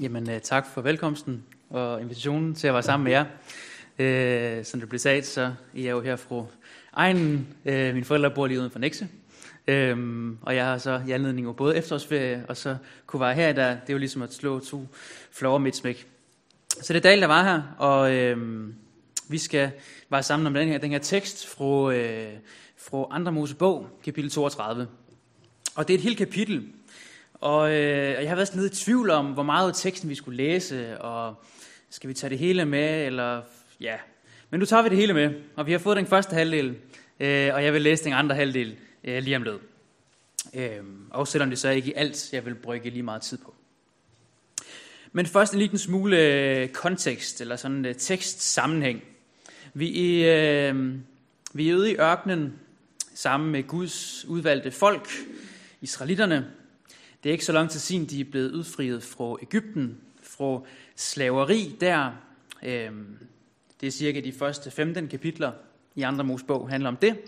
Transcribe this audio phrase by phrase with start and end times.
[0.00, 3.24] Jamen, øh, tak for velkomsten og invitationen til at være sammen med jer.
[3.98, 6.44] Øh, som det blev sagt, så I er jo her fra
[6.92, 7.48] egen.
[7.64, 9.08] Øh, mine forældre bor lige uden for Nexe.
[9.68, 9.96] Øh,
[10.42, 12.76] og jeg har så i anledning af både efterårsferie og så
[13.06, 14.86] kunne være her, der, det er jo ligesom at slå to
[15.32, 16.06] flore midt smæk.
[16.68, 18.66] Så det er Dal, der var her, og øh,
[19.28, 19.70] vi skal
[20.10, 22.32] være sammen om den her, den her tekst fra, øh,
[22.76, 24.86] fra Andre Mosebog, kapitel 32.
[25.74, 26.68] Og det er et helt kapitel,
[27.40, 30.14] og øh, jeg har været sådan lidt i tvivl om, hvor meget af teksten vi
[30.14, 31.34] skulle læse, og
[31.90, 33.42] skal vi tage det hele med, eller
[33.80, 33.96] ja.
[34.50, 36.76] Men nu tager vi det hele med, og vi har fået den første halvdel,
[37.20, 39.62] øh, og jeg vil læse den andre halvdel øh, lige om lidt.
[40.54, 43.54] Øh, og selvom det så ikke i alt, jeg vil brygge lige meget tid på.
[45.12, 49.04] Men først en liten smule øh, kontekst, eller sådan en øh, tekstsammenhæng.
[49.74, 50.94] Vi er, øh,
[51.52, 52.52] vi er ude i ørkenen
[53.14, 55.08] sammen med Guds udvalgte folk,
[55.80, 56.46] israelitterne,
[57.22, 60.60] det er ikke så lang tid siden, de er blevet udfriet fra Ægypten, fra
[60.96, 62.10] slaveri der.
[62.62, 63.18] Øhm,
[63.80, 65.52] det er cirka de første 15 kapitler
[65.94, 67.18] i andre Mosebog handler om det,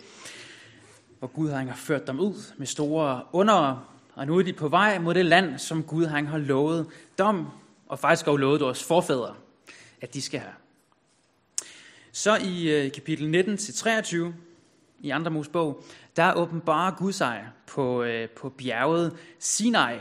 [1.19, 4.99] hvor Gud har ført dem ud med store under, og nu er de på vej
[4.99, 6.87] mod det land, som Gud har lovet
[7.19, 7.45] dem,
[7.89, 9.35] og faktisk har lovet vores forfædre,
[10.01, 10.53] at de skal have.
[12.13, 14.17] Så i øh, kapitel 19-23
[15.01, 15.85] i andre Mosebog,
[16.17, 19.97] der åbenbarer Gud sig på, øh, på bjerget Sinai,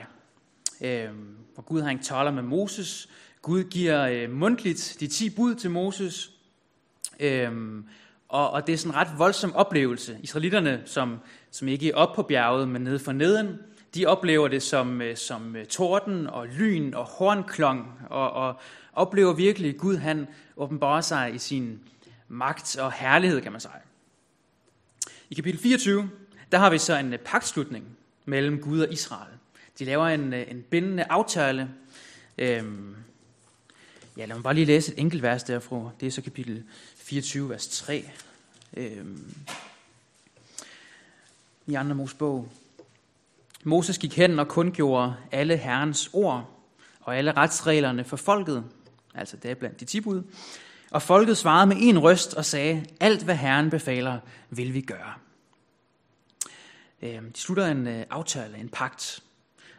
[0.81, 1.09] øh,
[1.53, 3.09] hvor Gud har en taler med Moses.
[3.41, 6.31] Gud giver øh, mundtligt de ti bud til Moses,
[7.19, 7.51] øh,
[8.29, 10.17] og, og det er sådan en ret voldsom oplevelse.
[10.21, 11.19] Israelitterne, som,
[11.51, 13.59] som ikke er op på bjerget, men nede for neden,
[13.95, 18.59] de oplever det som, øh, som øh, torden og lyn og hornklong, og, og
[18.93, 21.79] oplever virkelig, at Gud han åbenbarer sig i sin
[22.27, 23.88] magt og herlighed, kan man sige.
[25.31, 26.09] I kapitel 24,
[26.51, 27.85] der har vi så en øh, pagtslutning
[28.25, 29.33] mellem Gud og Israel.
[29.79, 31.69] De laver en, øh, en bindende aftale.
[32.37, 32.95] Øhm,
[34.17, 35.89] ja, lad mig bare lige læse et enkelt vers derfra.
[35.99, 36.63] Det er så kapitel
[36.95, 38.09] 24, vers 3.
[38.77, 39.35] Øhm,
[41.67, 42.51] I andre Mosebog.
[43.63, 46.61] Moses gik hen og kundgjorde alle Herrens ord
[46.99, 48.63] og alle retsreglerne for folket,
[49.15, 50.23] altså det er blandt de tibud.
[50.91, 54.19] Og folket svarede med en røst og sagde, alt hvad Herren befaler,
[54.49, 55.13] vil vi gøre.
[57.01, 59.23] Øhm, de slutter en øh, aftale, en pagt.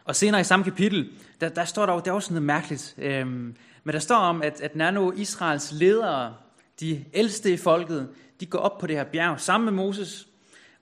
[0.05, 1.09] Og senere i samme kapitel,
[1.41, 4.61] der, der står der, det er også noget mærkeligt, øhm, men der står om, at,
[4.61, 6.35] at Nano Israels ledere,
[6.79, 10.27] de ældste i folket, de går op på det her bjerg sammen med Moses,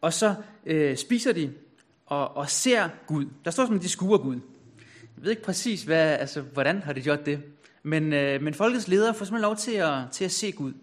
[0.01, 0.35] og så
[0.65, 1.53] øh, spiser de
[2.05, 3.25] og, og ser Gud.
[3.45, 4.39] Der står som, at de skuer Gud.
[5.15, 7.43] Jeg ved ikke præcis, hvad, altså, hvordan har de gjort det.
[7.83, 10.73] Men, øh, men folkets ledere får simpelthen lov til at, til at se Gud.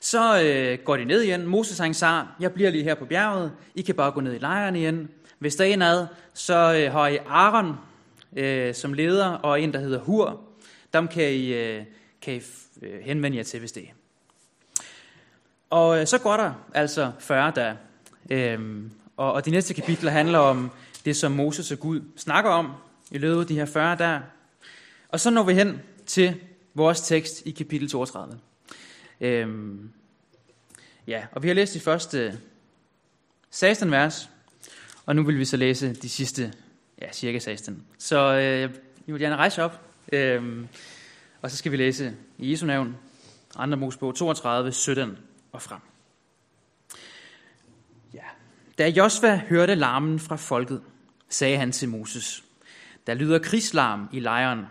[0.00, 1.46] Så øh, går de ned igen.
[1.46, 3.52] Moses han sagde, jeg bliver lige her på bjerget.
[3.74, 5.08] I kan bare gå ned i lejren igen.
[5.38, 7.74] Hvis der er en ad, så øh, har I Aaron
[8.36, 10.40] øh, som leder, og en, der hedder Hur.
[10.92, 11.84] Dem kan I, øh,
[12.22, 12.40] kan I
[12.82, 13.92] øh, henvende jer til, hvis det er.
[15.70, 17.76] Og øh, så går der altså 40 dage.
[18.30, 20.70] Øhm, og, og de næste kapitler handler om
[21.04, 22.72] det, som Moses og Gud snakker om
[23.10, 24.20] i løbet af de her 40 dage.
[25.14, 26.40] Og så når vi hen til
[26.74, 28.38] vores tekst i kapitel 32.
[29.20, 29.90] Øhm,
[31.06, 32.40] ja, og vi har læst de første
[33.50, 34.30] 16 vers,
[35.06, 36.52] og nu vil vi så læse de sidste,
[37.02, 37.84] ja, cirka 16.
[37.98, 38.74] Så øh,
[39.06, 39.80] I vil gerne rejse op,
[40.12, 40.68] øhm,
[41.42, 42.96] og så skal vi læse i Jesu navn,
[43.56, 45.18] andre Mosebog 32, 17
[45.52, 45.80] og frem.
[48.14, 48.24] Ja.
[48.78, 50.82] Da Josva hørte larmen fra folket,
[51.28, 52.44] sagde han til Moses,
[53.06, 54.66] der lyder krigslarm i lejren.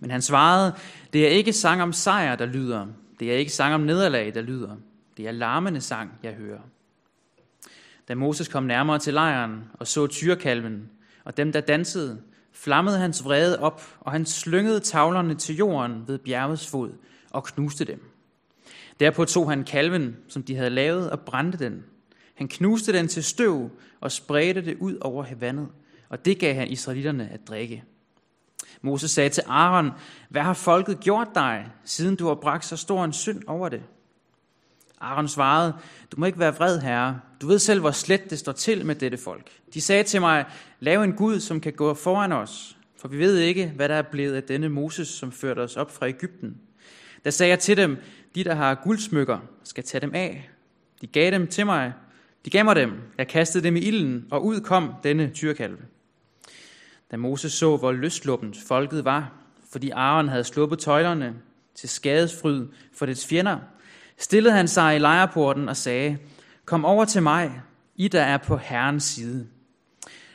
[0.00, 0.74] Men han svarede,
[1.12, 2.86] det er ikke sang om sejr, der lyder.
[3.20, 4.76] Det er ikke sang om nederlag, der lyder.
[5.16, 6.60] Det er larmende sang, jeg hører.
[8.08, 10.90] Da Moses kom nærmere til lejren og så tyrekalven
[11.24, 12.20] og dem, der dansede,
[12.52, 16.90] flammede hans vrede op, og han slyngede tavlerne til jorden ved bjergets fod
[17.30, 18.10] og knuste dem.
[19.00, 21.84] Derpå tog han kalven, som de havde lavet, og brændte den.
[22.34, 23.70] Han knuste den til støv
[24.00, 25.68] og spredte det ud over vandet,
[26.08, 27.84] og det gav han israelitterne at drikke.
[28.86, 29.90] Moses sagde til Aaron,
[30.28, 33.82] hvad har folket gjort dig, siden du har bragt så stor en synd over det?
[35.00, 35.74] Aaron svarede,
[36.12, 37.20] du må ikke være vred, herre.
[37.40, 39.50] Du ved selv, hvor slet det står til med dette folk.
[39.74, 40.44] De sagde til mig,
[40.80, 44.02] lav en Gud, som kan gå foran os, for vi ved ikke, hvad der er
[44.02, 46.56] blevet af denne Moses, som førte os op fra Ægypten.
[47.24, 47.96] Da sagde jeg til dem,
[48.34, 50.50] de der har guldsmykker, skal tage dem af.
[51.00, 51.92] De gav dem til mig.
[52.44, 52.92] De gav mig dem.
[53.18, 55.78] Jeg kastede dem i ilden, og ud kom denne tyrkalve.
[57.10, 59.32] Da Moses så, hvor løsluppent folket var,
[59.72, 61.34] fordi Aaron havde sluppet tøjlerne
[61.74, 63.58] til skadesfryd for dets fjender,
[64.18, 66.18] stillede han sig i lejrporten og sagde,
[66.64, 67.60] Kom over til mig,
[67.96, 69.46] I der er på Herrens side.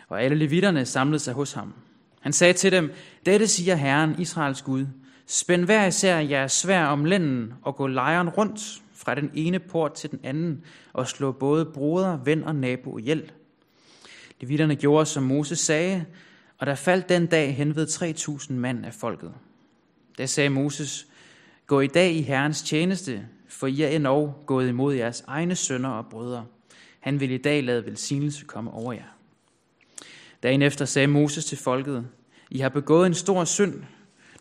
[0.08, 1.74] Og alle levitterne samlede sig hos ham.
[2.22, 2.94] Han sagde til dem,
[3.26, 4.86] dette siger Herren, Israels Gud.
[5.28, 9.94] Spænd hver især jeres svær om lænden og gå lejren rundt fra den ene port
[9.94, 10.64] til den anden
[10.94, 13.32] og slå både broder, ven og nabo ihjel.
[14.42, 16.06] Levitterne gjorde, som Moses sagde,
[16.62, 19.34] og der faldt den dag hen ved 3.000 mand af folket.
[20.18, 21.08] Da sagde Moses,
[21.68, 25.90] gå i dag i Herrens tjeneste, for I er endnu gået imod jeres egne sønner
[25.90, 26.46] og brødre.
[27.00, 29.18] Han vil i dag lade velsignelse komme over jer.
[30.44, 32.08] Dagen efter sagde Moses til folket,
[32.50, 33.84] I har begået en stor synd.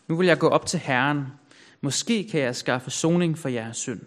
[0.07, 1.25] Nu vil jeg gå op til Herren.
[1.81, 4.01] Måske kan jeg skaffe soning for jeres synd.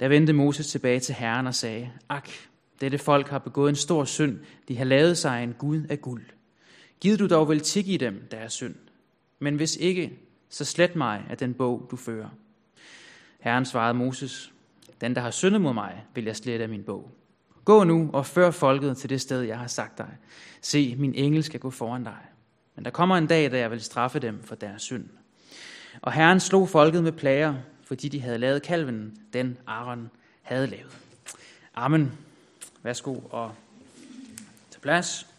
[0.00, 2.28] Da vendte Moses tilbage til Herren og sagde, Ak,
[2.80, 4.38] dette folk har begået en stor synd.
[4.68, 6.22] De har lavet sig en Gud af guld.
[7.06, 8.74] Giv du dog vel i dem deres synd.
[9.38, 10.18] Men hvis ikke,
[10.48, 12.28] så slet mig af den bog, du fører.
[13.40, 14.52] Herren svarede Moses,
[15.00, 17.10] den, der har syndet mod mig, vil jeg slette af min bog.
[17.64, 20.08] Gå nu og før folket til det sted, jeg har sagt dig.
[20.60, 22.18] Se, min engel skal gå foran dig.
[22.74, 25.08] Men der kommer en dag, da jeg vil straffe dem for deres synd.
[26.02, 27.54] Og Herren slog folket med plager,
[27.84, 30.10] fordi de havde lavet kalven, den Aaron
[30.42, 30.98] havde lavet.
[31.74, 32.12] Amen.
[32.82, 33.54] Værsgo og
[34.70, 35.35] til plads.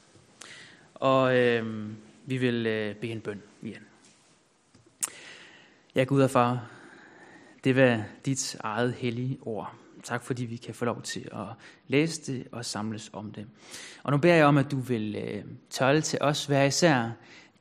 [1.00, 1.90] Og øh,
[2.26, 3.82] vi vil øh, bede en bøn igen.
[5.96, 6.70] Ja, Gud og far,
[7.64, 9.74] det var dit eget hellige ord.
[10.04, 11.48] Tak fordi vi kan få lov til at
[11.88, 13.48] læse det og samles om det.
[14.04, 17.12] Og nu beder jeg om, at du vil øh, tølle til os hver især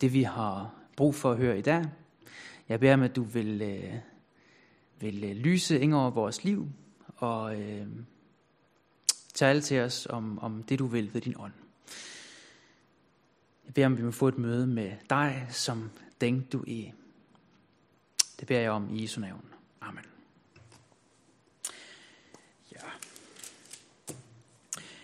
[0.01, 1.85] det, vi har brug for at høre i dag.
[2.69, 3.95] Jeg beder om, at du vil, øh,
[5.01, 6.69] vil øh, lyse ind over vores liv
[7.17, 7.87] og øh,
[9.35, 11.53] tale til os om, om det, du vil ved din ånd.
[13.67, 15.91] Jeg beder om, vi må få et møde med dig, som
[16.21, 16.91] den du er.
[18.41, 19.45] Det beder jeg om i Jesu navn.
[19.81, 20.05] Amen.
[22.73, 22.79] Ja.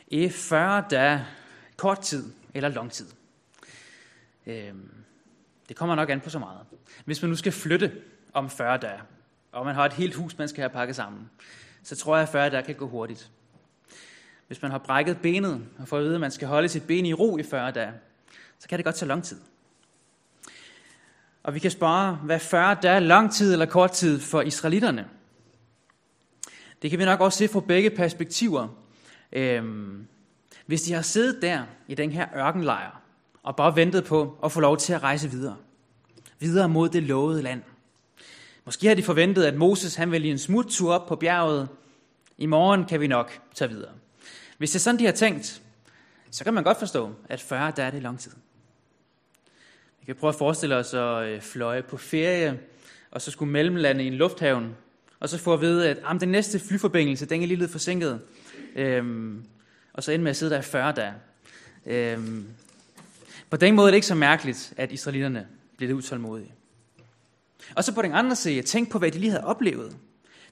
[0.06, 1.26] i 40 dage,
[1.76, 3.06] kort tid eller lang tid.
[4.47, 4.91] Øhm,
[5.69, 6.61] det kommer nok an på så meget.
[7.05, 7.93] Hvis man nu skal flytte
[8.32, 9.00] om 40 dage,
[9.53, 11.31] og man har et helt hus, man skal have pakket sammen,
[11.82, 13.31] så tror jeg, at 40 dage kan gå hurtigt.
[14.47, 17.06] Hvis man har brækket benet og får at vide, at man skal holde sit ben
[17.06, 17.93] i ro i 40 dage,
[18.62, 19.41] så kan det godt tage lang tid.
[21.43, 25.09] Og vi kan spørge, hvad 40 dage er lang tid eller kort tid for israelitterne?
[26.82, 28.69] Det kan vi nok også se fra begge perspektiver.
[29.32, 30.06] Øhm,
[30.67, 33.00] hvis de har siddet der i den her ørkenlejr,
[33.43, 35.56] og bare ventet på at få lov til at rejse videre,
[36.38, 37.62] videre mod det lovede land.
[38.64, 41.69] Måske har de forventet, at Moses han vil i en smuttur op på bjerget.
[42.38, 43.93] I morgen kan vi nok tage videre.
[44.59, 45.62] Hvis det er sådan, de har tænkt,
[46.31, 48.32] så kan man godt forstå, at 40 der er det lang tid.
[50.02, 52.60] Vi kan prøve at forestille os at øh, fløje på ferie,
[53.10, 54.76] og så skulle mellemlande i en lufthavn,
[55.20, 58.20] og så få at vide, at den næste flyforbindelse, den er lige lidt forsinket.
[58.76, 59.44] Øhm,
[59.93, 61.14] og så ende med at sidde der i 40 dage.
[61.87, 62.46] Øhm,
[63.50, 65.46] på den måde er det ikke så mærkeligt, at israelitterne
[65.76, 66.54] blev lidt utålmodige.
[67.75, 69.96] Og så på den anden side, tænk på, hvad de lige havde oplevet.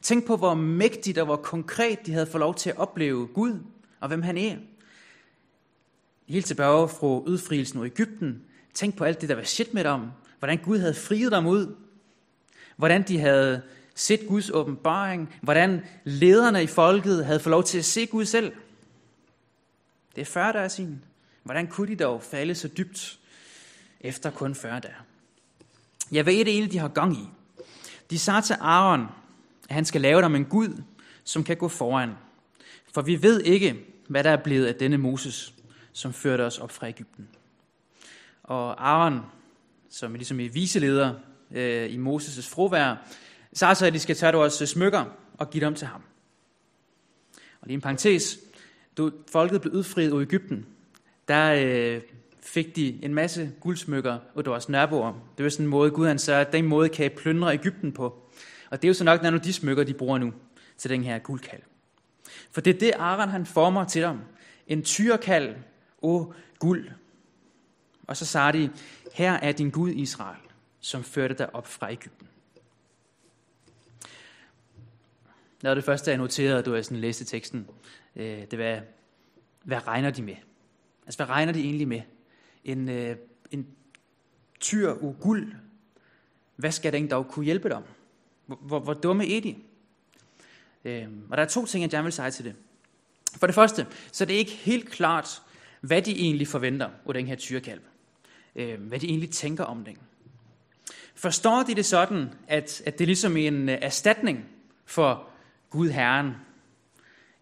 [0.02, 3.58] Tænk på, hvor mægtigt og hvor konkret de havde fået lov til at opleve Gud,
[4.00, 4.56] og hvem han er.
[6.29, 8.43] Helt tilbage fra udfrielsen i Ægypten.
[8.75, 10.01] Tænk på alt det, der var shit med dem.
[10.39, 11.75] Hvordan Gud havde friet dem ud.
[12.77, 13.63] Hvordan de havde
[13.95, 18.53] set Guds åbenbaring, hvordan lederne i folket havde fået lov til at se Gud selv.
[20.15, 21.05] Det er 40 dage siden.
[21.43, 23.19] Hvordan kunne de dog falde så dybt
[24.01, 24.95] efter kun 40 dage?
[26.13, 27.29] Jeg ved det egentlig, de har gang i.
[28.11, 29.07] De sagde til Aaron,
[29.69, 30.83] at han skal lave dem en Gud,
[31.25, 32.11] som kan gå foran.
[32.95, 35.55] For vi ved ikke, hvad der er blevet af denne Moses,
[35.93, 37.29] som førte os op fra Ægypten.
[38.50, 39.21] Og Aaron,
[39.90, 41.14] som er ligesom i viseleder
[41.50, 42.97] øh, i Moses' frovær,
[43.52, 45.04] så så, at de skal tage deres øh, smykker
[45.38, 46.02] og give dem til ham.
[47.61, 48.38] Og lige en parentes,
[48.99, 49.02] da
[49.33, 50.66] folket blev udfriet ud Ægypten,
[51.28, 52.00] der øh,
[52.40, 55.12] fik de en masse guldsmykker af deres naboer.
[55.37, 57.92] Det var sådan en måde, Gud han sagde, at den måde kan jeg plyndre Ægypten
[57.92, 58.04] på.
[58.71, 60.33] Og det er jo så nok nogle af de smykker, de bruger nu
[60.78, 61.62] til den her guldkald.
[62.50, 64.19] For det er det, Aaron han former til dem.
[64.66, 65.54] En tyrkald
[66.02, 66.88] og guld.
[68.11, 68.71] Og så sagde de,
[69.12, 70.40] her er din Gud Israel,
[70.81, 72.29] som førte dig op fra Ægypten.
[75.62, 77.69] Når det første, jeg noterede, da jeg sådan læste teksten,
[78.17, 78.81] øh, det var,
[79.62, 80.37] hvad regner de med?
[81.07, 82.02] Altså, hvad regner de egentlig med?
[82.64, 83.17] En, øh,
[83.50, 83.67] en
[84.61, 85.52] tyr og guld,
[86.57, 87.83] hvad skal den dog kunne hjælpe dem?
[88.47, 89.57] Hvor, hvor, dumme er de?
[90.85, 92.55] Øhm, og der er to ting, jeg gerne vil sige til det.
[93.37, 95.43] For det første, så det er det ikke helt klart,
[95.81, 97.81] hvad de egentlig forventer af den her tyrekalv
[98.57, 99.97] øh, hvad de egentlig tænker om den.
[101.14, 104.45] Forstår de det sådan, at, at det er ligesom en øh, erstatning
[104.87, 105.28] for
[105.71, 106.26] Gud Herren.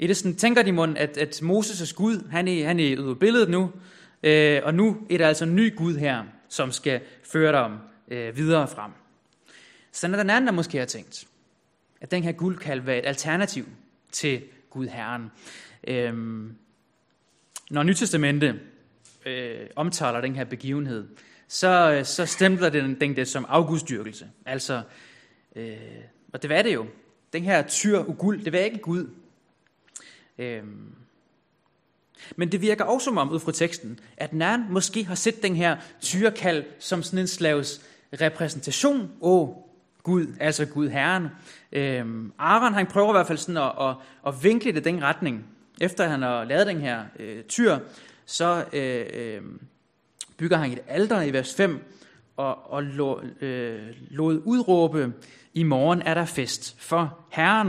[0.00, 3.10] Er det sådan, tænker de mund, at, at Moses' Gud, han er, han er ude
[3.10, 3.70] af billedet nu,
[4.22, 8.36] øh, og nu er der altså en ny Gud her, som skal føre dem øh,
[8.36, 8.90] videre frem.
[9.92, 11.26] Så når den anden der måske har tænkt,
[12.00, 13.68] at den her guld kan være et alternativ
[14.12, 15.30] til Gud Herren.
[15.86, 16.54] Øhm,
[17.70, 18.60] når Nytestamentet
[19.26, 21.08] øh, omtaler den her begivenhed,
[21.48, 24.26] så, øh, så stempler den, den det som augustdyrkelse.
[24.46, 24.82] Altså,
[25.56, 25.76] øh,
[26.32, 26.86] og det var det jo.
[27.32, 29.10] Den her tyr uguld, det var ikke Gud.
[30.38, 30.62] Øh,
[32.36, 35.56] men det virker også som om, ud fra teksten, at Nern måske har set den
[35.56, 37.80] her tyrekald som sådan en slags
[38.20, 39.54] repræsentation af
[40.02, 41.28] Gud, altså Gud Herren.
[41.72, 43.94] Øhm, Aaron han prøver i hvert fald sådan at, at,
[44.26, 45.46] at vinkle det den retning.
[45.80, 47.78] Efter han har lavet den her øh, tyr,
[48.28, 49.42] så øh, øh,
[50.36, 51.80] bygger han et alter i vers 5,
[52.36, 55.12] og, og lå, øh, lod udråbe,
[55.54, 57.68] i morgen er der fest for Herren.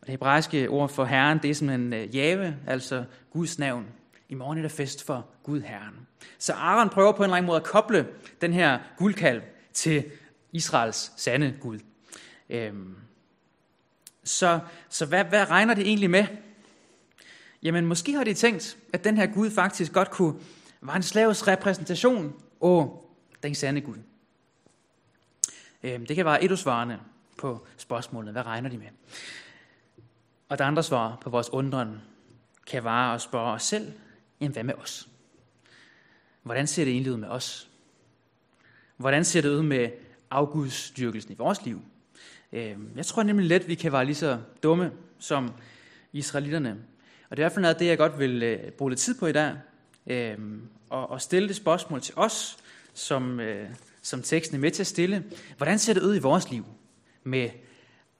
[0.00, 3.86] Og det hebraiske ord for Herren, det er simpelthen øh, Jave, altså Guds navn.
[4.28, 5.94] I morgen er der fest for Gud Herren.
[6.38, 8.06] Så Aaron prøver på en eller anden måde at koble
[8.40, 9.42] den her guldkalv
[9.72, 10.04] til
[10.52, 11.78] Israels sande Gud.
[12.50, 12.96] Øhm,
[14.24, 16.26] så så hvad, hvad regner det egentlig med?
[17.62, 20.34] Jamen måske har de tænkt, at den her Gud faktisk godt kunne
[20.80, 22.88] var en slaves repræsentation af
[23.42, 23.96] den sande Gud.
[25.82, 27.00] Øhm, det kan være et af svarene
[27.38, 28.32] på spørgsmålet.
[28.32, 28.86] Hvad regner de med?
[30.48, 32.00] Og der andre svar på vores undren
[32.66, 33.92] kan være at spørge os selv,
[34.40, 35.08] jamen hvad med os?
[36.42, 37.68] Hvordan ser det egentlig ud med os?
[38.96, 39.90] Hvordan ser det ud med
[40.30, 41.82] afgudsdyrkelsen i vores liv?
[42.52, 45.52] Øhm, jeg tror nemlig let, vi kan være lige så dumme som
[46.12, 46.84] israelitterne.
[47.30, 49.00] Og det er i hvert fald noget af det, jeg godt vil øh, bruge lidt
[49.00, 49.54] tid på i dag.
[50.06, 50.38] øh,
[50.90, 52.58] og og stille det spørgsmål til os,
[52.94, 53.70] som, øh,
[54.02, 55.24] som teksten er med til at stille.
[55.56, 56.64] Hvordan ser det ud i vores liv
[57.24, 57.50] med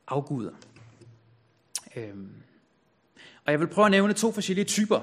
[0.08, 0.52] afguder?
[1.96, 2.14] Øh,
[3.44, 5.00] og jeg vil prøve at nævne to forskellige typer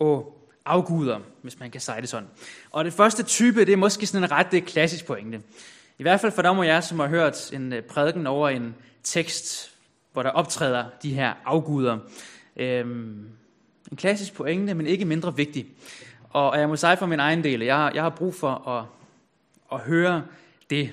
[0.00, 0.22] af
[0.64, 2.28] afguder, hvis man kan sige det sådan.
[2.70, 5.42] Og det første type, det er måske sådan en ret det klassisk pointe.
[5.98, 8.74] I hvert fald for dem af jer, som har hørt en øh, prædiken over en
[9.02, 9.72] tekst,
[10.12, 11.98] hvor der optræder de her afguder.
[12.56, 13.28] Øhm,
[13.90, 15.66] en klassisk pointe, men ikke mindre vigtig.
[16.30, 18.84] Og jeg må sige for min egen del, jeg, jeg har brug for at,
[19.72, 20.24] at høre
[20.70, 20.90] det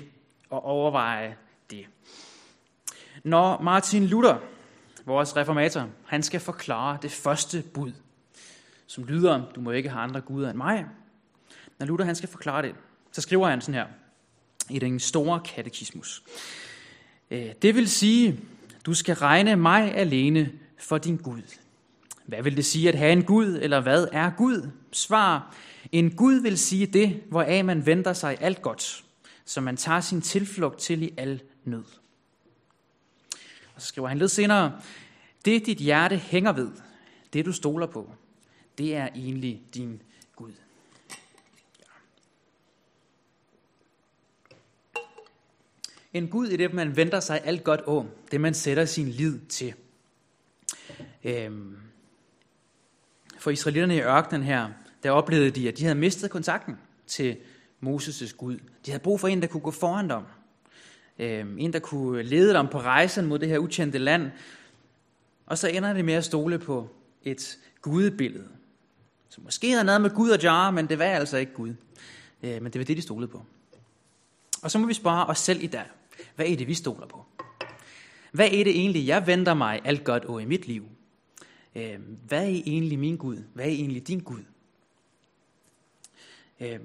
[0.49, 1.35] og overveje
[1.69, 1.85] det.
[3.23, 4.37] Når Martin Luther,
[5.05, 7.91] vores reformator, han skal forklare det første bud,
[8.87, 10.85] som lyder, du må ikke have andre guder end mig.
[11.79, 12.75] Når Luther han skal forklare det,
[13.11, 13.85] så skriver han sådan her
[14.69, 16.23] i den store katekismus.
[17.31, 18.39] Øh, det vil sige,
[18.85, 21.41] du skal regne mig alene for din Gud.
[22.25, 24.69] Hvad vil det sige at have en Gud, eller hvad er Gud?
[24.91, 25.55] Svar,
[25.91, 29.03] en Gud vil sige det, hvoraf man venter sig alt godt,
[29.45, 31.83] som man tager sin tilflugt til i al nød.
[33.75, 34.81] Og så skriver han lidt senere,
[35.45, 36.71] det dit hjerte hænger ved,
[37.33, 38.11] det du stoler på,
[38.77, 40.01] det er egentlig din
[40.35, 40.51] Gud.
[46.13, 49.39] En Gud er det, man venter sig alt godt om, det man sætter sin lid
[49.39, 49.73] til.
[51.23, 51.77] Øhm,
[53.37, 54.69] for israelitterne i ørkenen her,
[55.03, 57.37] der oplevede de, at de havde mistet kontakten til
[57.83, 58.57] Moses' Gud.
[58.85, 60.23] De havde brug for en, der kunne gå foran dem.
[61.19, 64.31] Øhm, en, der kunne lede dem på rejsen mod det her ukendte land.
[65.45, 66.89] Og så ender det med at stole på
[67.23, 68.47] et gudebillede.
[69.29, 71.73] Så måske havde noget med Gud og jar, men det var altså ikke Gud.
[72.43, 73.45] Øh, men det var det, de stolede på.
[74.61, 75.85] Og så må vi spørge os selv i dag.
[76.35, 77.25] Hvad er det, vi stoler på?
[78.31, 80.85] Hvad er det egentlig, jeg venter mig alt godt over i mit liv?
[81.75, 83.43] Øh, hvad er egentlig min Gud?
[83.53, 84.43] Hvad er egentlig din Gud?
[86.59, 86.79] Øh,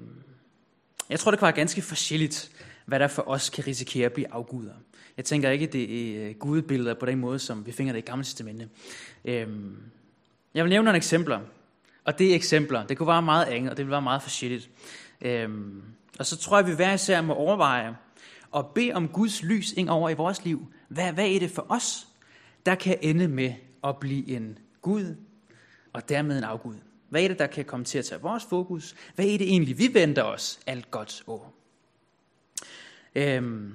[1.09, 2.51] jeg tror, det kan være ganske forskelligt,
[2.85, 4.73] hvad der for os kan risikere at blive afguder.
[5.17, 8.05] Jeg tænker ikke, det er øh, gudebilleder på den måde, som vi finder det i
[8.05, 8.69] Gamle Testamente.
[9.25, 9.47] Øh,
[10.53, 11.39] jeg vil nævne nogle eksempler.
[12.03, 12.87] Og det er eksempler.
[12.87, 14.69] Det kunne være meget andet, og det vil være meget forskelligt.
[15.21, 15.83] Øhm,
[16.19, 17.95] og så tror jeg, vi hver især må overveje
[18.51, 20.67] og bede om Guds lys ind over i vores liv.
[20.87, 22.07] Hvad, hvad er det for os,
[22.65, 25.15] der kan ende med at blive en Gud,
[25.93, 26.75] og dermed en afgud?
[27.09, 28.95] Hvad er det, der kan komme til at tage vores fokus?
[29.15, 31.45] Hvad er det egentlig, vi venter os alt godt over?
[33.15, 33.73] Øhm,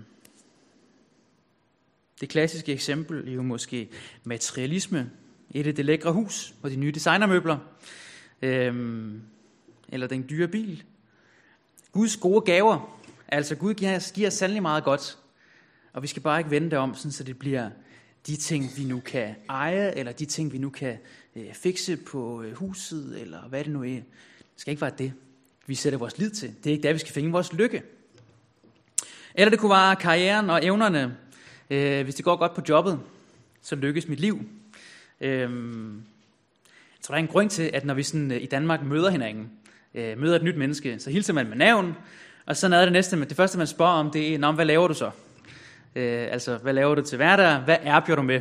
[2.21, 3.89] det klassiske eksempel er jo måske
[4.25, 5.11] materialisme.
[5.51, 7.59] Et af det lækre hus og de nye designermøbler.
[8.43, 9.23] Øhm,
[9.89, 10.85] eller den dyre bil.
[11.93, 13.01] Guds gode gaver.
[13.29, 15.19] Altså Gud giver, giver sandelig meget godt.
[15.93, 17.71] Og vi skal bare ikke vende det om, sådan, så det bliver
[18.27, 20.99] de ting, vi nu kan eje, eller de ting, vi nu kan
[21.37, 23.87] øh, fikse på øh, huset, eller hvad det nu er.
[23.87, 24.05] Det
[24.57, 25.13] skal ikke være det,
[25.67, 26.55] vi sætter vores lid til.
[26.65, 27.83] Det er ikke der, vi skal finde vores lykke.
[29.35, 31.17] Eller det kunne være karrieren og evnerne.
[31.71, 33.01] Øh, hvis det går godt på jobbet,
[33.63, 34.41] så lykkes mit liv.
[35.21, 35.49] Øh, jeg
[37.03, 39.51] tror, der er en grund til, at når vi sådan, øh, i Danmark møder hinanden,
[39.95, 41.95] øh, møder et nyt menneske, så hilser man med navn,
[42.47, 44.89] og så er det næste, det første man spørger om, det er, Nå, hvad laver
[44.89, 45.11] du så?
[45.97, 47.61] Øh, altså, hvad laver du til hverdag?
[47.61, 48.41] Hvad erbjør du med?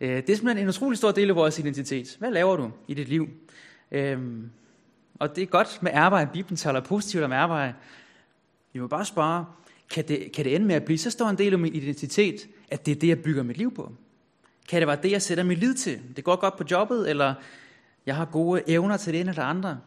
[0.00, 2.16] Øh, det er simpelthen en utrolig stor del af vores identitet.
[2.18, 3.28] Hvad laver du i dit liv?
[3.90, 4.18] Øh,
[5.18, 6.30] og det er godt med arbejde.
[6.32, 7.74] Bibelen taler positivt om arbejde.
[8.72, 9.44] Vi må bare spørge,
[9.90, 12.48] kan det, kan det ende med at blive så stor en del af min identitet,
[12.70, 13.92] at det er det, jeg bygger mit liv på?
[14.68, 16.00] Kan det være det, jeg sætter min lid til?
[16.16, 17.34] Det går godt på jobbet, eller
[18.06, 19.80] jeg har gode evner til det ene eller andre?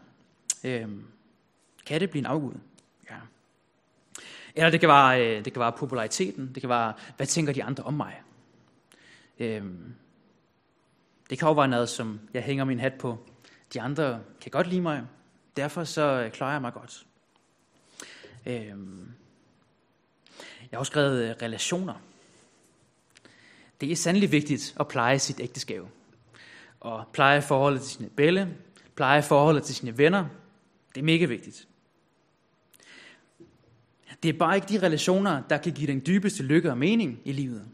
[0.64, 1.04] Øhm,
[1.86, 2.54] kan det blive en afgud?
[4.56, 6.52] Eller det kan, være, øh, det kan være populariteten.
[6.54, 8.22] Det kan være, hvad tænker de andre om mig?
[9.40, 9.94] Øhm,
[11.30, 13.18] det kan også være noget, som jeg hænger min hat på.
[13.74, 15.04] De andre kan godt lide mig.
[15.58, 17.06] Derfor så øh, klarer jeg mig godt.
[18.46, 19.12] Øhm,
[20.40, 21.94] jeg har også skrevet øh, relationer.
[23.82, 25.84] Det er sandelig vigtigt at pleje sit ægteskab.
[26.80, 28.58] Og pleje forholdet til sine bælle,
[28.96, 30.26] pleje forholdet til sine venner.
[30.96, 31.68] Det er mega vigtigt.
[34.24, 37.32] Det er bare ikke de relationer, der kan give den dybeste lykke og mening i
[37.32, 37.66] livet.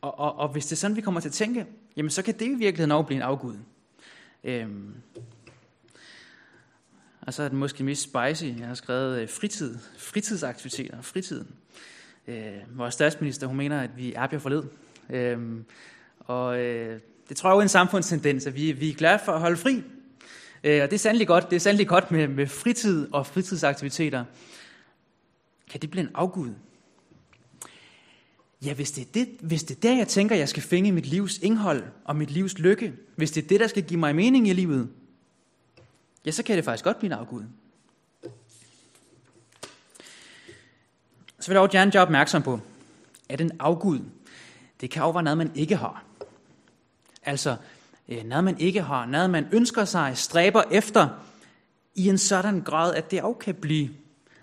[0.00, 2.34] Og, og, og hvis det er sådan, vi kommer til at tænke, jamen så kan
[2.34, 3.56] det i virkeligheden også blive en afgud.
[4.44, 4.94] Øhm,
[7.20, 8.44] og så er det måske mest spicy.
[8.58, 11.48] Jeg har skrevet øh, fritid, fritidsaktiviteter, fritiden.
[12.28, 14.64] Øh, vores statsminister, hun mener, at vi er bliver forled.
[15.10, 15.38] Øh,
[16.18, 19.40] og øh, det tror jeg er en samfundstendens, at vi, vi er glade for at
[19.40, 19.82] holde fri.
[20.64, 24.24] Øh, og det er sandelig godt, det er sandelig godt med, med fritid og fritidsaktiviteter.
[25.70, 26.54] Kan det blive en afgud?
[28.64, 31.06] Ja, hvis det, er det, hvis det er der, jeg tænker, jeg skal finde mit
[31.06, 34.48] livs indhold og mit livs lykke, hvis det er det, der skal give mig mening
[34.48, 34.90] i livet,
[36.26, 37.42] ja, så kan det faktisk godt blive en afgud.
[41.40, 42.60] Så vil jeg også gerne gøre opmærksom på,
[43.28, 44.00] at en afgud,
[44.80, 46.04] det kan også være noget, man ikke har.
[47.22, 47.56] Altså,
[48.08, 51.08] øh, noget man ikke har, noget man ønsker sig, stræber efter,
[51.94, 53.90] i en sådan grad, at det også kan blive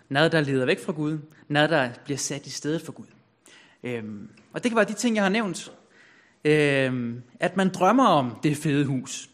[0.09, 3.05] noget, der leder væk fra Gud, noget, der bliver sat i stedet for Gud.
[3.83, 5.71] Øhm, og det kan være de ting, jeg har nævnt.
[6.45, 9.29] Øhm, at man drømmer om det fede hus,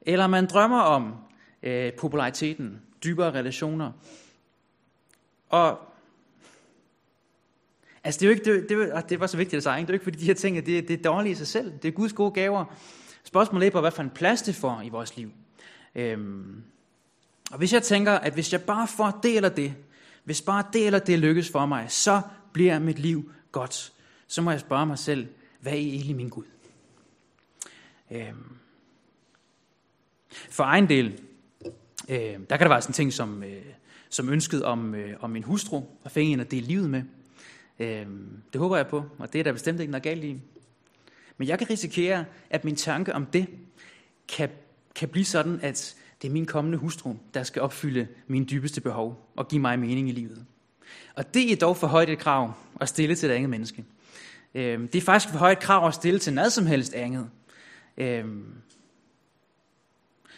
[0.00, 1.14] eller man drømmer om
[1.62, 3.92] øh, populariteten, dybere relationer.
[5.48, 5.78] Og
[8.04, 9.82] altså det er jo ikke, det, det, ah, det var så vigtigt at sige, det
[9.82, 11.72] er jo ikke fordi de her ting, det, det er dårligt i sig selv.
[11.82, 12.64] Det er Guds gode gaver.
[13.24, 15.30] Spørgsmålet er på, hvad for en plads det får i vores liv.
[15.94, 16.62] Øhm,
[17.50, 19.74] og hvis jeg tænker, at hvis jeg bare får det eller det,
[20.24, 22.20] hvis bare det eller det lykkes for mig, så
[22.52, 23.92] bliver mit liv godt.
[24.26, 25.28] Så må jeg spørge mig selv,
[25.60, 26.44] hvad er egentlig min Gud?
[28.10, 28.56] Øhm,
[30.30, 31.20] for egen del,
[32.08, 33.64] Øh, der kan der være sådan ting som, øh,
[34.08, 37.02] som ønsket om, øh, om min hustru, og fænge en at dele livet med.
[37.78, 38.06] Øh,
[38.52, 40.40] det håber jeg på, og det er der bestemt ikke noget galt i.
[41.36, 43.46] Men jeg kan risikere, at min tanke om det
[44.28, 44.48] kan,
[44.94, 49.32] kan blive sådan, at det er min kommende hustru, der skal opfylde mine dybeste behov
[49.36, 50.46] og give mig mening i livet.
[51.14, 53.84] Og det er dog for højt et krav at stille til et andet menneske.
[54.54, 57.30] Øhm, det er faktisk for højt et krav at stille til noget som helst andet.
[57.96, 58.54] Øhm.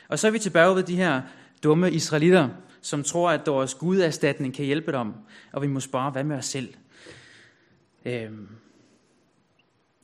[0.08, 1.22] Og så er vi tilbage ved de her
[1.62, 2.48] dumme israelitter,
[2.80, 5.12] som tror, at deres guderstatning kan hjælpe dem,
[5.52, 6.74] og vi må spørge, hvad med os selv?
[8.04, 8.48] Øhm,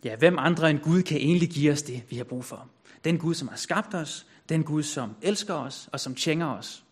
[0.04, 2.68] ja, hvem andre end Gud kan egentlig give os det, vi har brug for?
[3.04, 6.85] Den Gud, som har skabt os, den Gud, som elsker os og som tjener os.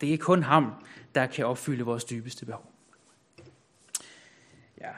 [0.00, 0.72] Det er kun ham,
[1.14, 2.72] der kan opfylde vores dybeste behov.
[4.80, 4.90] Ja.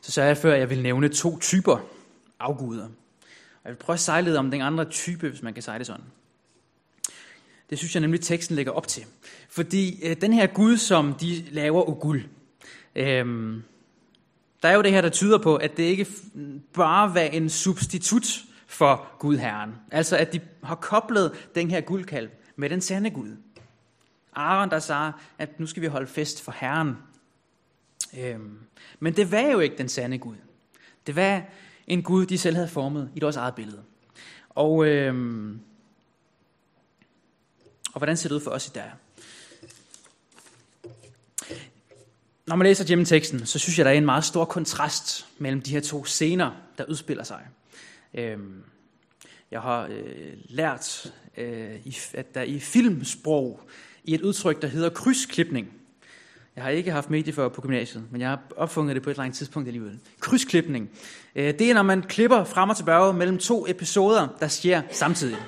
[0.00, 1.78] Så sagde jeg før, at jeg vil nævne to typer
[2.38, 2.84] afguder.
[2.84, 5.84] Og jeg vil prøve at sejle lidt om den andre type, hvis man kan sejle
[5.84, 6.04] sådan.
[7.70, 9.04] Det synes jeg nemlig, teksten lægger op til.
[9.48, 12.24] Fordi øh, den her Gud, som de laver og guld,
[12.96, 13.56] øh,
[14.62, 16.06] der er jo det her, der tyder på, at det ikke
[16.72, 19.74] bare var en substitut for Gud Herren.
[19.90, 23.36] Altså at de har koblet den her guldkalv med den sande Gud.
[24.34, 26.96] Aaron, der sagde, at nu skal vi holde fest for Herren.
[28.18, 28.58] Øhm,
[29.00, 30.36] men det var jo ikke den sande Gud.
[31.06, 31.42] Det var
[31.86, 33.82] en Gud, de selv havde formet i deres eget billede.
[34.50, 35.60] Og, øhm,
[37.92, 38.90] og hvordan ser det ud for os i dag?
[42.46, 45.60] Når man læser gennem teksten, så synes jeg, der er en meget stor kontrast mellem
[45.62, 47.40] de her to scener, der udspiller sig.
[48.14, 48.62] Øhm,
[49.50, 51.70] jeg har øh, lært, øh,
[52.14, 53.60] at der i filmsprog,
[54.04, 55.68] i et udtryk, der hedder krydsklipning,
[56.56, 59.24] jeg har ikke haft medie på gymnasiet, men jeg har opfundet det på et eller
[59.24, 59.98] andet tidspunkt alligevel.
[60.20, 60.90] Krydsklipning.
[61.34, 65.38] Øh, det er, når man klipper frem og tilbage mellem to episoder, der sker samtidig.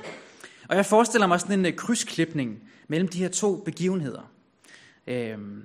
[0.69, 4.31] Og jeg forestiller mig sådan en øh, krydsklipning mellem de her to begivenheder.
[5.07, 5.65] Øhm,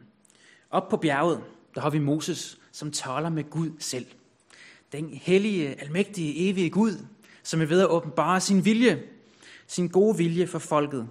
[0.72, 1.42] op på bjerget,
[1.76, 4.06] der har vi Moses, som taler med Gud selv.
[4.92, 7.06] den hellige, almægtige, evige Gud,
[7.44, 9.04] som er ved at åbenbare sin vilje,
[9.68, 11.08] sin gode vilje for folket.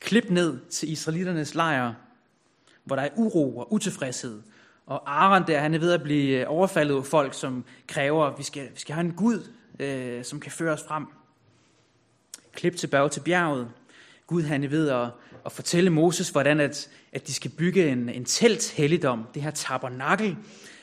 [0.00, 1.94] Klip ned til israeliternes lejr,
[2.84, 4.42] hvor der er uro og utilfredshed.
[4.86, 8.38] Og Aaron der, han er ved at blive øh, overfaldet af folk, som kræver, at
[8.38, 11.06] vi skal, vi skal have en Gud, øh, som kan føre os frem.
[12.52, 13.68] Klip tilbage til bjerget.
[14.26, 15.08] Gud han er ved at,
[15.46, 19.50] at fortælle Moses, hvordan at, at de skal bygge en, en telt helligdom, det her
[19.50, 20.36] tabernakel.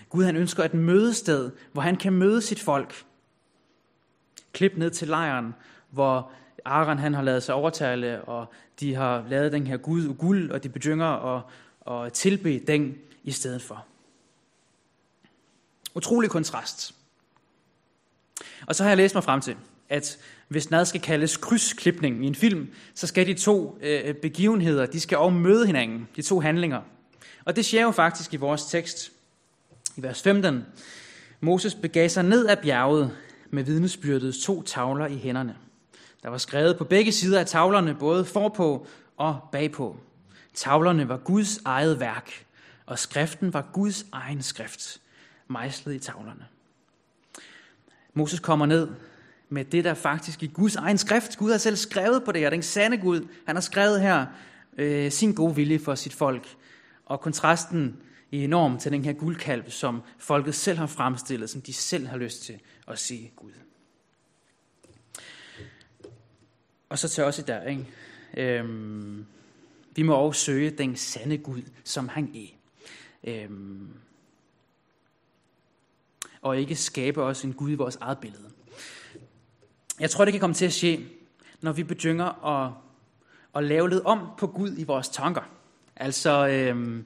[0.10, 3.06] Gud han ønsker et mødested, hvor han kan møde sit folk.
[4.54, 5.54] Klip ned til lejren,
[5.90, 6.32] hvor
[6.66, 10.52] Aaron han har lavet sig overtale, og de har lavet den her Gud og guld,
[10.52, 11.44] og de begynder at,
[11.92, 13.86] at tilbe den i stedet for.
[15.96, 16.96] Utrolig kontrast.
[18.68, 19.58] Og så har jeg læst mig frem til,
[19.94, 24.86] at hvis noget skal kaldes krydsklipning i en film, så skal de to øh, begivenheder,
[24.86, 26.82] de skal også møde hinanden, de to handlinger.
[27.46, 29.12] Og det sker jo faktisk i vores tekst.
[29.98, 30.66] I vers 15.
[31.42, 33.12] Moses begav sig ned af bjerget
[33.50, 35.56] med vidnesbyrdets to tavler i hænderne.
[36.24, 39.98] Der var skrevet på begge sider af tavlerne, både forpå og bagpå.
[40.54, 42.46] Tavlerne var Guds eget værk,
[42.86, 45.02] og skriften var Guds egen skrift,
[45.48, 46.46] mejslet i tavlerne.
[48.14, 48.88] Moses kommer ned
[49.54, 51.38] med det, der faktisk i Guds egen skrift.
[51.38, 52.50] Gud har selv skrevet på det her.
[52.50, 54.26] Den sande Gud, han har skrevet her
[54.78, 56.56] øh, sin gode vilje for sit folk.
[57.06, 57.98] Og kontrasten
[58.32, 62.18] er enorm til den her guldkalv, som folket selv har fremstillet, som de selv har
[62.18, 63.52] lyst til at se Gud.
[66.90, 67.88] Og så til os i dag, ikke?
[68.38, 69.26] Øhm,
[69.96, 72.48] vi må også søge den sande Gud, som han er.
[73.24, 73.88] Øhm,
[76.42, 78.53] og ikke skabe os en Gud i vores eget billede.
[80.04, 81.06] Jeg tror, det kan komme til at ske,
[81.62, 82.72] når vi begynder at,
[83.56, 85.42] at lave lidt om på Gud i vores tanker.
[85.96, 87.06] Altså, øhm,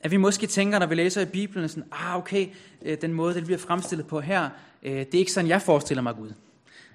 [0.00, 2.48] at vi måske tænker, når vi læser i Bibelen, sådan, ah, okay,
[2.82, 4.50] øh, den måde, det bliver fremstillet på her,
[4.82, 6.32] øh, det er ikke sådan, jeg forestiller mig Gud.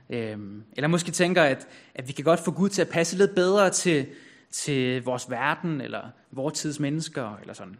[0.10, 3.36] Øhm, eller måske tænker, at, at vi kan godt få Gud til at passe lidt
[3.36, 4.06] bedre til,
[4.52, 7.78] til vores verden, eller vores tids mennesker, eller sådan.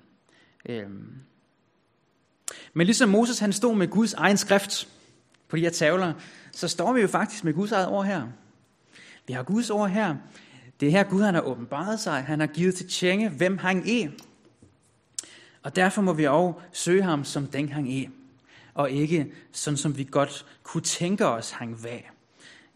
[0.70, 1.14] Øhm.
[2.74, 4.88] Men ligesom Moses han stod med Guds egen skrift
[5.48, 6.14] på de her tavler,
[6.52, 8.28] så står vi jo faktisk med Guds eget ord her.
[9.28, 10.16] Vi har Guds ord her.
[10.80, 12.24] Det er her Gud han har åbenbaret sig.
[12.24, 14.10] Han har givet til tjenge, hvem han er.
[15.64, 18.08] Og derfor må vi også søge ham som den han er.
[18.74, 22.14] Og ikke sådan som vi godt kunne tænke os han var.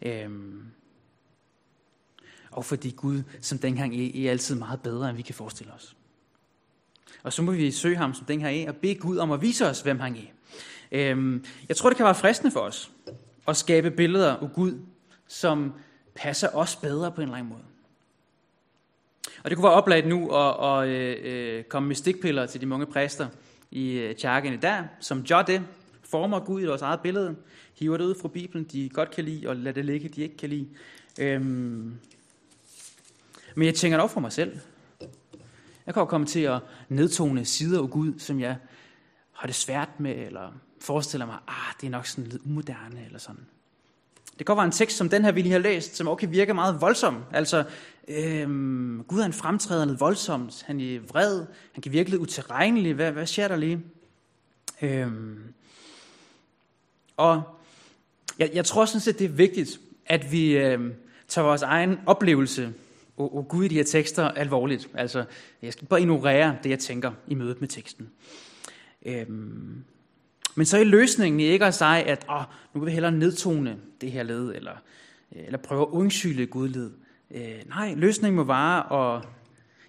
[0.01, 0.65] Øhm.
[2.51, 5.73] Og fordi Gud som den han er, er altid meget bedre end vi kan forestille
[5.73, 5.95] os.
[7.23, 9.41] Og så må vi søge ham som den her er, og bede Gud om at
[9.41, 10.40] vise os, hvem han er.
[10.91, 12.91] Øhm, jeg tror, det kan være fristende for os
[13.47, 14.79] at skabe billeder af Gud,
[15.27, 15.73] som
[16.15, 17.61] passer os bedre på en eller anden måde.
[19.43, 22.85] Og det kunne være opladt nu at, at, at, komme med stikpiller til de mange
[22.85, 23.27] præster
[23.71, 25.61] i øh, kirken i dag, som gør det,
[26.03, 27.35] former Gud i vores eget billede,
[27.73, 30.37] hiver det ud fra Bibelen, de godt kan lide, og lader det ligge, de ikke
[30.37, 30.67] kan lide.
[31.19, 31.93] Øhm,
[33.55, 34.59] men jeg tænker det op for mig selv.
[35.85, 38.55] Jeg kan jo komme til at nedtone sider af Gud, som jeg
[39.41, 43.19] har det svært med, eller forestiller mig, ah, det er nok sådan lidt umoderne, eller
[43.19, 43.45] sådan.
[44.37, 46.31] Det kan være en tekst som den her, vi lige har læst, som også kan
[46.31, 47.23] virke meget voldsom.
[47.33, 47.63] Altså,
[48.07, 50.63] øhm, Gud er en fremtrædende voldsomt.
[50.67, 51.45] Han er vred.
[51.73, 53.81] Han kan virke lidt utilregnelig, Hvad, hvad sker der lige?
[54.81, 55.53] Øhm,
[57.17, 57.43] og
[58.39, 60.93] jeg, jeg tror sådan set, det er vigtigt, at vi øhm,
[61.27, 62.73] tager vores egen oplevelse
[63.17, 64.89] og, og Gud i de her tekster alvorligt.
[64.93, 65.25] Altså,
[65.61, 68.09] jeg skal bare ignorere det, jeg tænker i mødet med teksten.
[69.05, 69.83] Øhm,
[70.55, 74.11] men så er løsningen ikke at sige, at åh, nu vil vi hellere nedtone det
[74.11, 74.75] her led, eller,
[75.35, 76.91] øh, eller prøve at undskylde gudled.
[77.31, 79.23] Øh, nej, løsningen må være at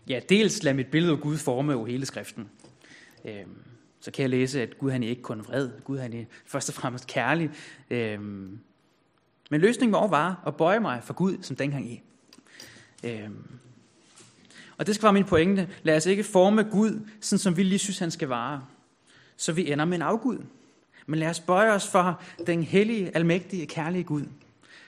[0.08, 2.48] ja, dels lade mit billede af Gud forme over hele skriften.
[3.24, 3.56] Øhm,
[4.00, 6.68] så kan jeg læse, at Gud han er ikke kun vred, Gud han er først
[6.68, 7.50] og fremmest kærlig.
[7.90, 8.58] Øhm,
[9.50, 12.02] men løsningen må også være at bøje mig for Gud, som dengang i.
[13.02, 13.24] er.
[13.24, 13.58] Øhm,
[14.76, 15.68] og det skal være min pointe.
[15.82, 18.64] Lad os ikke forme Gud, sådan som vi lige synes, han skal vare.
[19.42, 20.38] Så vi ender med en afgud.
[21.06, 24.24] Men lad os bøje os for den hellige, almægtige, kærlige Gud,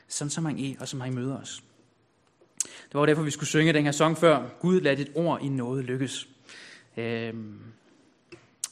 [0.09, 1.63] sådan som han er, og som han møder os.
[2.63, 4.49] Det var derfor, vi skulle synge den her sang før.
[4.61, 6.29] Gud, lad dit ord i noget lykkes.
[6.97, 7.59] Øhm,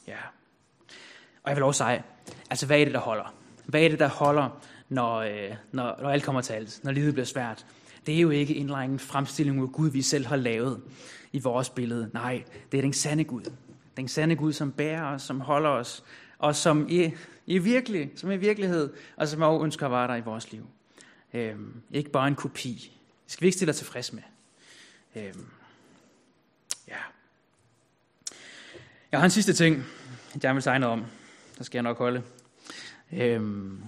[0.08, 0.16] ja.
[1.42, 2.02] Og jeg vil også sige,
[2.50, 3.34] altså hvad er det, der holder?
[3.66, 7.14] Hvad er det, der holder, når, øh, når, når alt kommer til alt, når livet
[7.14, 7.66] bliver svært?
[8.06, 10.82] Det er jo ikke en eller anden fremstilling af Gud, vi selv har lavet
[11.32, 12.10] i vores billede.
[12.12, 13.50] Nej, det er den sande Gud.
[13.96, 16.04] Den sande Gud, som bærer os, som holder os,
[16.38, 17.12] og som i,
[17.46, 20.66] i virkelig, som i virkelighed, og som også ønsker at være der i vores liv.
[21.34, 22.98] Øhm, ikke bare en kopi.
[23.24, 24.22] Det skal vi ikke stille os tilfreds med.
[25.16, 25.46] Øhm,
[26.88, 26.96] ja.
[29.12, 29.84] Jeg har en sidste ting,
[30.42, 31.04] jeg vil sige noget om.
[31.58, 32.22] Der skal jeg nok holde.
[33.12, 33.82] Øhm,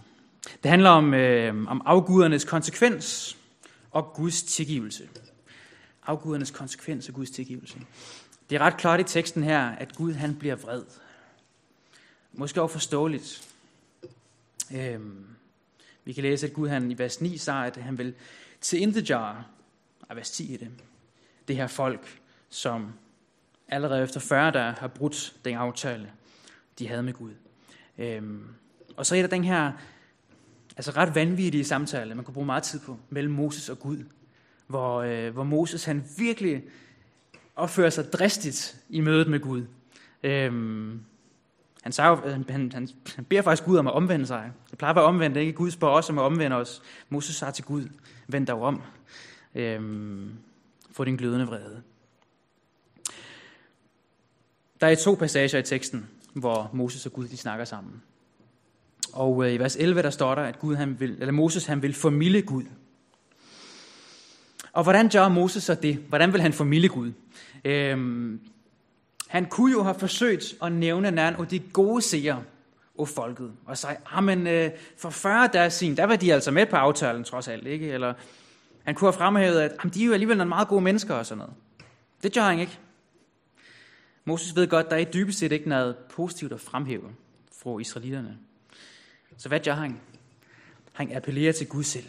[0.62, 3.36] det handler om, øh, om afgudernes konsekvens
[3.90, 5.08] og Guds tilgivelse.
[6.06, 7.78] Afgudernes konsekvens og Guds tilgivelse.
[8.50, 10.82] Det er ret klart i teksten her, at Gud han bliver vred.
[12.32, 13.48] Måske også forståeligt.
[14.74, 15.26] Øhm,
[16.04, 18.14] vi kan læse, at Gud han i vers 9 sagde, at han vil
[18.60, 19.46] til intet jar,
[20.08, 20.70] og vers 10 i det,
[21.48, 22.92] det her folk, som
[23.68, 26.12] allerede efter 40 der har brudt den aftale,
[26.78, 27.32] de havde med Gud.
[27.98, 28.48] Øhm,
[28.96, 29.72] og så er der den her
[30.76, 34.04] altså ret vanvittige samtale, man kunne bruge meget tid på, mellem Moses og Gud,
[34.66, 36.62] hvor, øh, hvor Moses han virkelig
[37.56, 39.66] opfører sig dristigt i mødet med Gud.
[40.22, 41.00] Øhm,
[41.82, 44.52] han, sagde, øh, han, han, han beder faktisk Gud om at omvende sig.
[44.70, 45.52] Det plejer at være omvendt, ikke?
[45.52, 46.82] Gud spørger os om at omvende os.
[47.08, 47.88] Moses sagde til Gud,
[48.28, 48.82] vend dig om.
[49.54, 50.30] Øhm,
[50.92, 51.82] få din glødende vrede.
[54.80, 58.02] Der er to passager i teksten, hvor Moses og Gud de snakker sammen.
[59.12, 61.82] Og øh, i vers 11, der står der, at Gud, han vil, eller Moses han
[61.82, 62.64] vil formilde Gud.
[64.74, 65.96] Og hvordan gør Moses så det?
[65.96, 67.12] Hvordan vil han formilde Gud?
[67.64, 68.40] Øhm,
[69.28, 72.42] han kunne jo have forsøgt at nævne nærmere og de gode seere
[72.98, 76.50] og folket, og sige, amen, men øh, for 40 dage siden, der var de altså
[76.50, 77.88] med på aftalen trods alt, ikke?
[77.88, 78.14] Eller
[78.84, 81.38] han kunne have fremhævet, at de er jo alligevel nogle meget gode mennesker og sådan
[81.38, 81.54] noget.
[82.22, 82.78] Det gør han ikke.
[84.24, 87.10] Moses ved godt, der er dybest set ikke noget positivt at fremhæve
[87.62, 88.38] fra israelitterne.
[89.36, 90.00] Så hvad gør han?
[90.92, 92.06] Han appellerer til Gud selv.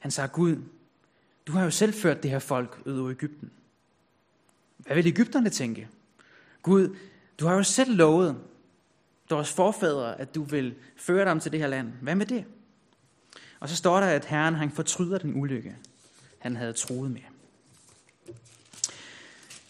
[0.00, 0.56] Han siger, Gud,
[1.48, 3.50] du har jo selv ført det her folk ud over Ægypten.
[4.76, 5.88] Hvad vil Ægypterne tænke?
[6.62, 6.96] Gud,
[7.40, 8.36] du har jo selv lovet
[9.30, 11.92] deres forfædre, at du vil føre dem til det her land.
[12.02, 12.44] Hvad med det?
[13.60, 15.76] Og så står der, at Herren han fortryder den ulykke,
[16.38, 17.20] han havde troet med.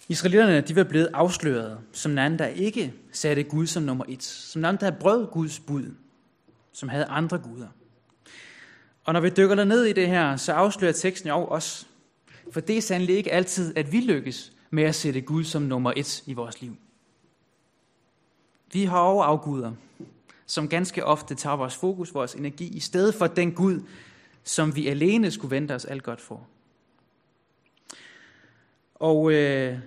[0.08, 4.22] Israelitterne de var blevet afsløret som nogen, der ikke satte Gud som nummer et.
[4.22, 5.94] Som nogen, der brød Guds bud,
[6.72, 7.68] som havde andre guder.
[9.08, 11.86] Og når vi dykker ned i det her, så afslører teksten jo også,
[12.52, 15.92] for det er sandelig ikke altid, at vi lykkes med at sætte Gud som nummer
[15.96, 16.76] et i vores liv.
[18.72, 19.72] Vi har også afguder,
[20.46, 23.80] som ganske ofte tager vores fokus, vores energi, i stedet for den Gud,
[24.44, 26.46] som vi alene skulle vente os alt godt for.
[28.94, 29.78] Og øh,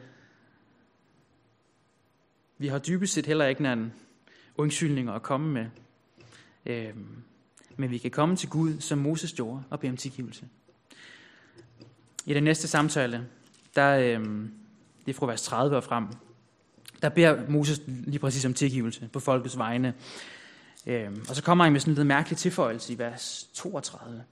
[2.58, 3.94] vi har dybest set heller ikke nogen
[4.58, 5.66] undskyldninger at komme med.
[6.66, 6.94] Øh,
[7.78, 10.46] men vi kan komme til Gud, som Moses gjorde, og bede om tilgivelse.
[12.26, 13.28] I den næste samtale,
[13.76, 14.26] der, øh,
[15.06, 16.08] det er fra vers 30 og frem,
[17.02, 19.94] der beder Moses lige præcis om tilgivelse på folkets vegne.
[20.88, 24.24] Øh, og så kommer han med sådan en lidt mærkelig tilføjelse i vers 32.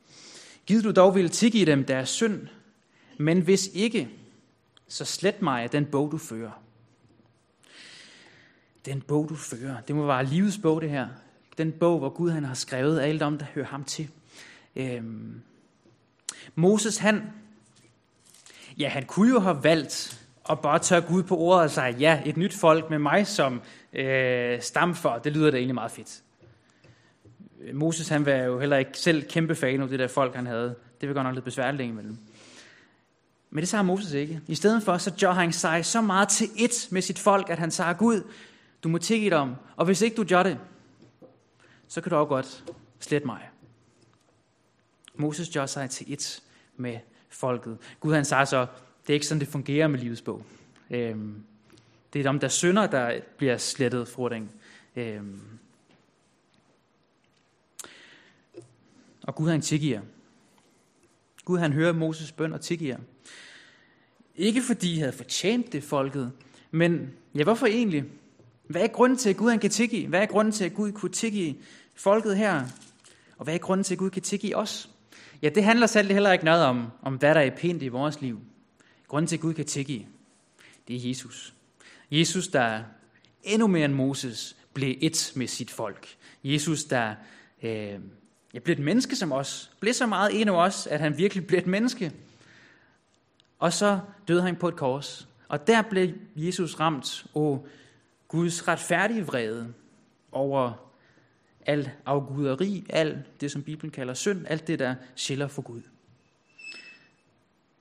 [0.66, 2.48] Giv du dog vil tilgive dem deres synd,
[3.18, 4.10] men hvis ikke,
[4.88, 6.62] så slet mig af den bog, du fører.
[8.86, 9.82] Den bog, du fører.
[9.82, 11.08] Det må være livets bog, det her.
[11.60, 14.10] Den bog, hvor Gud han har skrevet alt om, der hører ham til.
[14.76, 15.42] Øhm,
[16.56, 17.24] Moses, han,
[18.78, 22.22] ja, han kunne jo have valgt at bare tørre Gud på ordet og sige, ja,
[22.26, 23.62] et nyt folk med mig som
[23.94, 26.22] øh, stamfor, det lyder da egentlig meget fedt.
[27.74, 30.76] Moses han var jo heller ikke selv kæmpe fan af det der folk, han havde.
[31.02, 32.18] Det var godt nok lidt besværligt imellem.
[33.50, 34.42] Men det sagde Moses ikke.
[34.48, 37.60] I stedet for, så gør han sig så meget til et med sit folk, at
[37.60, 38.24] han sagde, Gud,
[38.84, 40.58] du må tilgive dem, og hvis ikke du gør det,
[41.90, 42.64] så kan du også godt
[43.00, 43.50] slet mig.
[45.16, 46.44] Moses gør sig til et
[46.78, 47.00] med
[47.30, 47.78] folket.
[48.00, 48.68] Gud han sagde så,
[49.02, 50.46] det er ikke sådan, det fungerer med livets bog.
[50.90, 51.44] Øhm,
[52.14, 54.50] det er dem, der synder, der bliver slettet fra den.
[54.96, 55.42] Øhm,
[59.22, 60.02] og Gud han tilgiver.
[61.46, 62.98] Gud han hører Moses bøn og tilgiver.
[64.36, 66.32] Ikke fordi de havde fortjent det folket,
[66.72, 68.06] men ja, hvorfor egentlig?
[68.70, 70.08] Hvad er grunden til, at Gud han kan tilgive?
[70.08, 71.56] Hvad er grunden til, at Gud kunne tilgive
[71.96, 72.64] folket her?
[73.38, 74.90] Og hvad er grunden til, at Gud kan tilgive os?
[75.42, 78.22] Ja, det handler selv heller ikke noget om, om hvad der er pænt i vores
[78.22, 78.40] liv.
[79.08, 80.06] Grunden til, at Gud kan tilgive,
[80.88, 81.54] det er Jesus.
[82.12, 82.82] Jesus, der
[83.44, 86.08] endnu mere end Moses blev et med sit folk.
[86.44, 87.16] Jesus, der
[87.64, 88.00] øh,
[88.54, 89.72] jeg blev et menneske som os.
[89.80, 92.12] Blev så meget en af os, at han virkelig blev et menneske.
[93.60, 95.28] Og så døde han på et kors.
[95.48, 97.60] Og der blev Jesus ramt af
[98.30, 99.74] Guds retfærdige vrede
[100.32, 100.92] over
[101.66, 105.82] al afguderi, alt det, som Bibelen kalder synd, alt det, der skiller for Gud.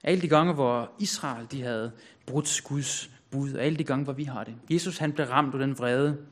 [0.02, 1.92] Alle de gange, hvor Israel de havde
[2.26, 4.54] brudt Guds bud, og alle de gange, hvor vi har det.
[4.70, 6.26] Jesus han blev ramt af den vrede,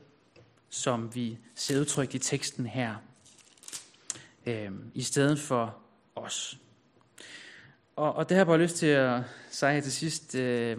[0.69, 2.95] som vi ser udtrykt i teksten her
[4.45, 5.77] øh, i stedet for
[6.15, 6.59] os.
[7.95, 10.35] Og, og det har jeg bare lyst til at sige her til sidst.
[10.35, 10.77] Øh,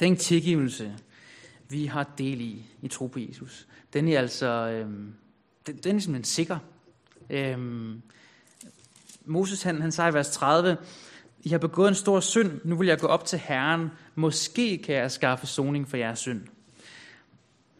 [0.00, 0.96] den tilgivelse,
[1.68, 4.90] vi har del i, i tro på Jesus, den er altså, øh,
[5.66, 6.58] den, den er simpelthen sikker.
[7.30, 7.58] Øh,
[9.24, 10.76] Moses han, han sagde i vers 30,
[11.40, 13.90] I har begået en stor synd, nu vil jeg gå op til Herren.
[14.14, 16.42] Måske kan jeg skaffe soning for jeres synd.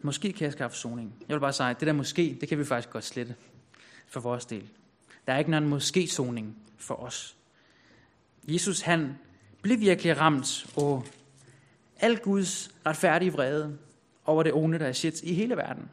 [0.01, 1.13] Måske kan jeg skaffe soning.
[1.27, 3.35] Jeg vil bare sige, det der måske, det kan vi faktisk godt slette
[4.07, 4.69] for vores del.
[5.27, 7.35] Der er ikke nogen måske-soning for os.
[8.47, 9.17] Jesus han
[9.61, 11.05] blev virkelig ramt og
[11.99, 13.77] al Guds retfærdige vrede
[14.25, 15.89] over det onde, der er sket i hele verden.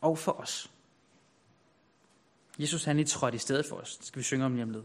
[0.00, 0.70] Og for os.
[2.58, 3.96] Jesus han er trådt i stedet for os.
[3.96, 4.84] Det skal vi synge om lige om lidt.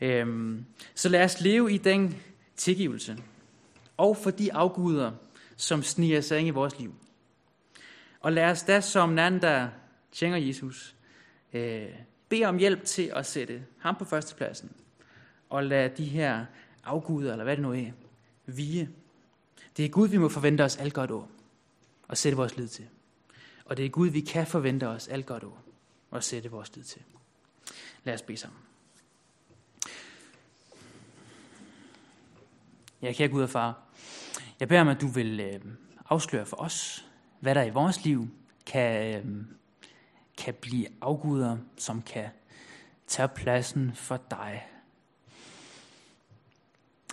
[0.00, 2.22] Øhm, så lad os leve i den
[2.56, 3.16] tilgivelse.
[3.96, 5.12] Og for de afguder,
[5.56, 6.94] som sniger sig ind i vores liv.
[8.20, 9.68] Og lad os da som nanden, der
[10.12, 10.94] tjener Jesus,
[11.52, 11.88] øh,
[12.28, 14.70] bede om hjælp til at sætte ham på førstepladsen.
[15.48, 16.44] Og lad de her
[16.84, 17.90] afguder, eller hvad det nu er,
[18.46, 18.90] vige.
[19.76, 21.26] Det er Gud, vi må forvente os alt godt over
[22.08, 22.88] og sætte vores lid til.
[23.64, 25.56] Og det er Gud, vi kan forvente os alt godt over
[26.10, 27.02] og sætte vores lid til.
[28.04, 28.60] Lad os bede sammen.
[33.02, 33.82] Ja, kære Gud og far,
[34.60, 35.60] jeg beder om, at du vil øh,
[36.08, 37.06] afsløre for os,
[37.40, 38.28] hvad der i vores liv
[38.66, 39.44] kan, øh,
[40.38, 42.28] kan blive afguder, som kan
[43.06, 44.66] tage pladsen for dig.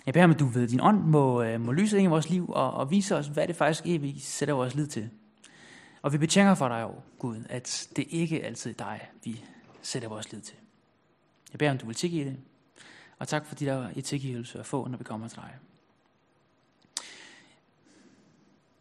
[0.06, 2.30] Jeg beder om, at du ved din ånd må, øh, må lyse ind i vores
[2.30, 5.10] liv og, og vise os, hvad det faktisk er, vi sætter vores lid til.
[6.02, 6.86] Og vi betjener for dig,
[7.18, 9.44] Gud, at det ikke altid er dig, vi
[9.82, 10.56] sætter vores lid til.
[11.52, 12.36] Jeg beder om, du vil tilgive det.
[13.18, 15.54] Og tak for de der i tilgivelse at få, når vi kommer til dig.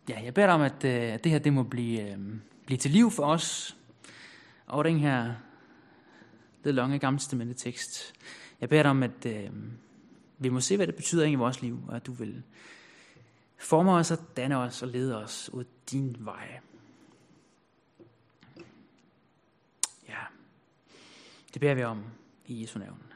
[0.09, 2.17] Ja, jeg beder dig om, at, øh, at det her det må blive, øh,
[2.65, 3.77] blive til liv for os.
[4.65, 5.33] Og den her
[6.63, 8.13] lidt lange gamle tekst.
[8.61, 9.49] Jeg beder dig om, at øh,
[10.37, 12.43] vi må se, hvad det betyder i vores liv, og at du vil
[13.57, 16.59] forme os og danne os og lede os ud din vej.
[20.07, 20.19] Ja,
[21.53, 22.03] det beder vi om
[22.45, 23.12] i Jesu navn.